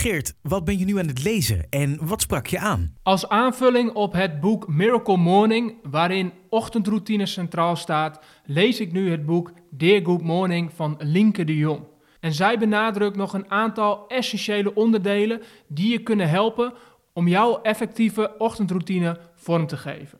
[0.00, 2.94] Geert, wat ben je nu aan het lezen en wat sprak je aan?
[3.02, 9.26] Als aanvulling op het boek Miracle Morning, waarin ochtendroutine centraal staat, lees ik nu het
[9.26, 11.84] boek Dear Good Morning van Linke de Jong.
[12.20, 16.72] En zij benadrukt nog een aantal essentiële onderdelen die je kunnen helpen
[17.12, 20.18] om jouw effectieve ochtendroutine vorm te geven.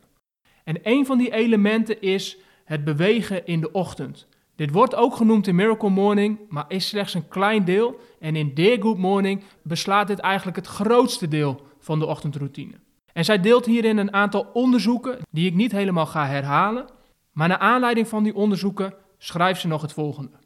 [0.63, 4.27] En een van die elementen is het bewegen in de ochtend.
[4.61, 7.99] Dit wordt ook genoemd in Miracle Morning, maar is slechts een klein deel.
[8.19, 12.79] En in Dear Good Morning beslaat dit eigenlijk het grootste deel van de ochtendroutine.
[13.13, 16.85] En zij deelt hierin een aantal onderzoeken die ik niet helemaal ga herhalen.
[17.31, 20.37] Maar naar aanleiding van die onderzoeken schrijft ze nog het volgende.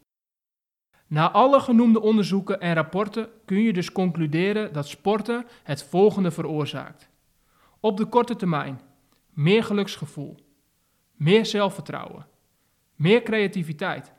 [1.08, 7.10] Na alle genoemde onderzoeken en rapporten kun je dus concluderen dat sporten het volgende veroorzaakt.
[7.80, 8.82] Op de korte termijn
[9.34, 10.36] meer geluksgevoel,
[11.12, 12.34] meer zelfvertrouwen,
[12.96, 14.14] meer creativiteit,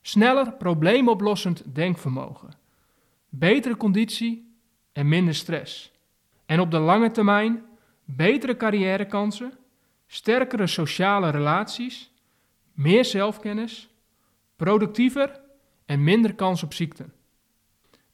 [0.00, 2.50] sneller probleemoplossend denkvermogen,
[3.28, 4.56] betere conditie
[4.92, 5.92] en minder stress.
[6.46, 7.64] En op de lange termijn
[8.04, 9.52] betere carrièrekansen,
[10.06, 12.10] sterkere sociale relaties,
[12.72, 13.88] meer zelfkennis,
[14.56, 15.40] productiever
[15.86, 17.12] en minder kans op ziekten.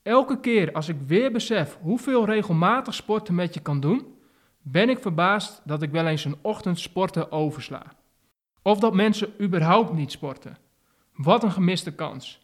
[0.02, 4.14] Elke keer als ik weer besef hoeveel regelmatig sporten met je kan doen,
[4.62, 7.82] ben ik verbaasd dat ik wel eens een ochtend sporten oversla.
[8.62, 10.56] Of dat mensen überhaupt niet sporten.
[11.14, 12.40] Wat een gemiste kans.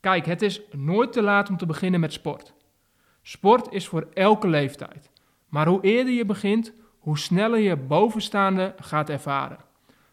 [0.00, 2.52] Kijk, het is nooit te laat om te beginnen met sport.
[3.22, 5.10] Sport is voor elke leeftijd.
[5.48, 9.58] Maar hoe eerder je begint, hoe sneller je bovenstaande gaat ervaren.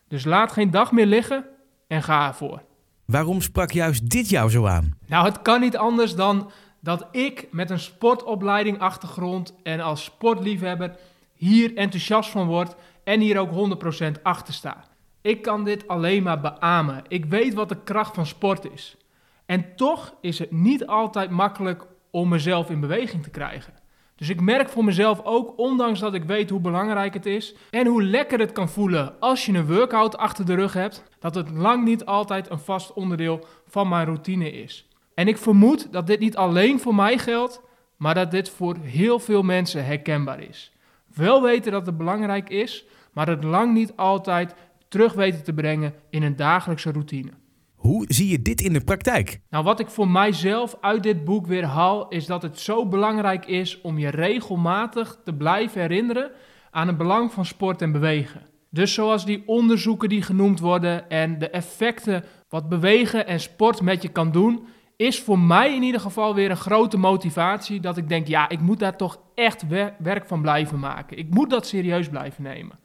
[0.07, 1.45] Dus laat geen dag meer liggen
[1.87, 2.61] en ga ervoor.
[3.05, 4.97] Waarom sprak juist dit jou zo aan?
[5.07, 10.95] Nou, het kan niet anders dan dat ik met een sportopleiding achtergrond en als sportliefhebber
[11.33, 13.77] hier enthousiast van word en hier ook
[14.17, 14.83] 100% achter sta.
[15.25, 17.03] Ik kan dit alleen maar beamen.
[17.07, 18.97] Ik weet wat de kracht van sport is.
[19.45, 23.73] En toch is het niet altijd makkelijk om mezelf in beweging te krijgen.
[24.15, 27.87] Dus ik merk voor mezelf ook, ondanks dat ik weet hoe belangrijk het is en
[27.87, 31.49] hoe lekker het kan voelen als je een workout achter de rug hebt, dat het
[31.51, 34.87] lang niet altijd een vast onderdeel van mijn routine is.
[35.15, 37.61] En ik vermoed dat dit niet alleen voor mij geldt,
[37.97, 40.71] maar dat dit voor heel veel mensen herkenbaar is.
[41.13, 44.55] Wel weten dat het belangrijk is, maar het lang niet altijd
[44.95, 47.31] terug weten te brengen in een dagelijkse routine.
[47.75, 49.39] Hoe zie je dit in de praktijk?
[49.49, 53.45] Nou, wat ik voor mijzelf uit dit boek weer haal, is dat het zo belangrijk
[53.45, 56.31] is om je regelmatig te blijven herinneren
[56.71, 58.41] aan het belang van sport en bewegen.
[58.69, 64.01] Dus zoals die onderzoeken die genoemd worden en de effecten wat bewegen en sport met
[64.01, 64.65] je kan doen,
[64.97, 68.59] is voor mij in ieder geval weer een grote motivatie dat ik denk, ja, ik
[68.59, 69.67] moet daar toch echt
[69.99, 71.17] werk van blijven maken.
[71.17, 72.83] Ik moet dat serieus blijven nemen.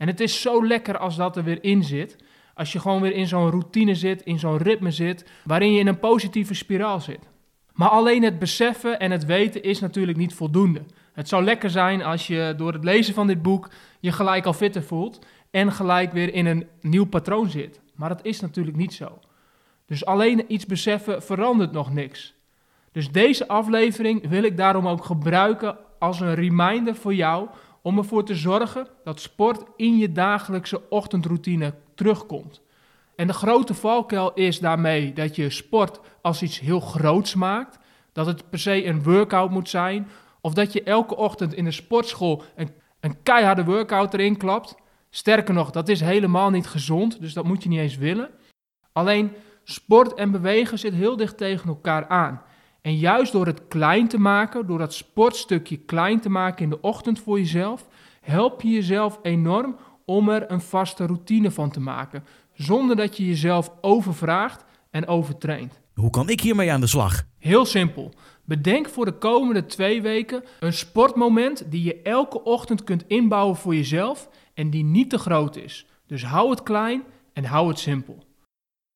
[0.00, 2.16] En het is zo lekker als dat er weer in zit.
[2.54, 5.86] Als je gewoon weer in zo'n routine zit, in zo'n ritme zit, waarin je in
[5.86, 7.28] een positieve spiraal zit.
[7.72, 10.82] Maar alleen het beseffen en het weten is natuurlijk niet voldoende.
[11.12, 14.52] Het zou lekker zijn als je door het lezen van dit boek je gelijk al
[14.52, 17.80] fitter voelt en gelijk weer in een nieuw patroon zit.
[17.94, 19.18] Maar dat is natuurlijk niet zo.
[19.86, 22.34] Dus alleen iets beseffen verandert nog niks.
[22.92, 27.48] Dus deze aflevering wil ik daarom ook gebruiken als een reminder voor jou
[27.82, 32.60] om ervoor te zorgen dat sport in je dagelijkse ochtendroutine terugkomt.
[33.16, 37.78] En de grote valkuil is daarmee dat je sport als iets heel groots maakt,
[38.12, 40.08] dat het per se een workout moet zijn,
[40.40, 42.70] of dat je elke ochtend in de sportschool een,
[43.00, 44.74] een keiharde workout erin klapt.
[45.10, 48.30] Sterker nog, dat is helemaal niet gezond, dus dat moet je niet eens willen.
[48.92, 49.32] Alleen
[49.64, 52.42] sport en bewegen zit heel dicht tegen elkaar aan.
[52.82, 56.80] En juist door het klein te maken, door dat sportstukje klein te maken in de
[56.80, 57.88] ochtend voor jezelf,
[58.20, 63.26] help je jezelf enorm om er een vaste routine van te maken, zonder dat je
[63.26, 65.80] jezelf overvraagt en overtraint.
[65.94, 67.22] Hoe kan ik hiermee aan de slag?
[67.38, 68.12] Heel simpel.
[68.44, 73.74] Bedenk voor de komende twee weken een sportmoment die je elke ochtend kunt inbouwen voor
[73.74, 75.86] jezelf en die niet te groot is.
[76.06, 77.02] Dus hou het klein
[77.32, 78.24] en hou het simpel.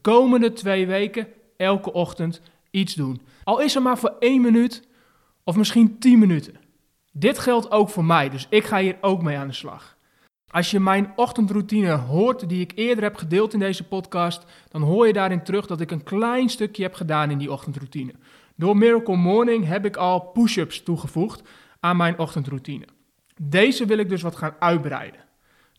[0.01, 2.41] Komende twee weken elke ochtend
[2.75, 3.21] iets doen.
[3.45, 4.89] Al is er maar voor één minuut
[5.45, 6.55] of misschien tien minuten.
[7.13, 9.97] Dit geldt ook voor mij, dus ik ga hier ook mee aan de slag.
[10.51, 15.07] Als je mijn ochtendroutine hoort, die ik eerder heb gedeeld in deze podcast, dan hoor
[15.07, 18.15] je daarin terug dat ik een klein stukje heb gedaan in die ochtendroutine.
[18.57, 21.43] Door Miracle Morning heb ik al push-ups toegevoegd
[21.81, 22.87] aan mijn ochtendroutine.
[23.43, 25.25] Deze wil ik dus wat gaan uitbreiden.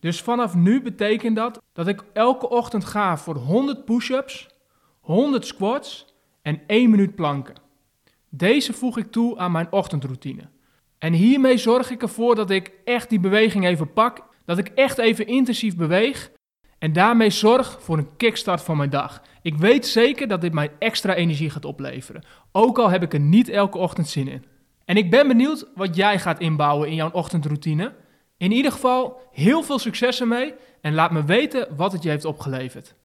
[0.00, 4.48] Dus vanaf nu betekent dat dat ik elke ochtend ga voor 100 push-ups,
[5.00, 6.15] 100 squats
[6.46, 7.54] en 1 minuut planken.
[8.28, 10.42] Deze voeg ik toe aan mijn ochtendroutine.
[10.98, 14.98] En hiermee zorg ik ervoor dat ik echt die beweging even pak, dat ik echt
[14.98, 16.30] even intensief beweeg
[16.78, 19.22] en daarmee zorg voor een kickstart van mijn dag.
[19.42, 23.20] Ik weet zeker dat dit mij extra energie gaat opleveren, ook al heb ik er
[23.20, 24.44] niet elke ochtend zin in.
[24.84, 27.94] En ik ben benieuwd wat jij gaat inbouwen in jouw ochtendroutine.
[28.36, 32.24] In ieder geval heel veel succes ermee en laat me weten wat het je heeft
[32.24, 32.94] opgeleverd.